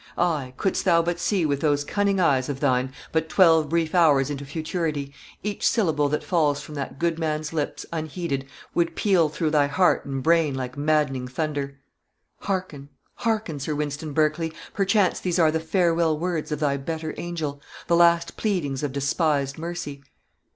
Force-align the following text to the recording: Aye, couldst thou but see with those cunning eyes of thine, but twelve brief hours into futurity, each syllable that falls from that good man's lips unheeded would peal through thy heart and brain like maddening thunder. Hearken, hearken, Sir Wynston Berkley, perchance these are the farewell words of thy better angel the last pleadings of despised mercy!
Aye, 0.17 0.55
couldst 0.57 0.83
thou 0.83 1.03
but 1.03 1.19
see 1.19 1.45
with 1.45 1.59
those 1.61 1.83
cunning 1.83 2.19
eyes 2.19 2.49
of 2.49 2.59
thine, 2.59 2.91
but 3.11 3.29
twelve 3.29 3.69
brief 3.69 3.93
hours 3.93 4.31
into 4.31 4.43
futurity, 4.45 5.13
each 5.43 5.63
syllable 5.67 6.09
that 6.09 6.23
falls 6.23 6.59
from 6.59 6.73
that 6.73 6.97
good 6.97 7.19
man's 7.19 7.53
lips 7.53 7.85
unheeded 7.93 8.47
would 8.73 8.95
peal 8.95 9.29
through 9.29 9.51
thy 9.51 9.67
heart 9.67 10.03
and 10.05 10.23
brain 10.23 10.55
like 10.55 10.75
maddening 10.75 11.27
thunder. 11.27 11.77
Hearken, 12.39 12.89
hearken, 13.13 13.59
Sir 13.59 13.75
Wynston 13.75 14.11
Berkley, 14.11 14.51
perchance 14.73 15.19
these 15.19 15.37
are 15.37 15.51
the 15.51 15.59
farewell 15.59 16.17
words 16.17 16.51
of 16.51 16.59
thy 16.59 16.77
better 16.77 17.13
angel 17.19 17.61
the 17.85 17.95
last 17.95 18.35
pleadings 18.37 18.81
of 18.81 18.91
despised 18.91 19.59
mercy! 19.59 20.01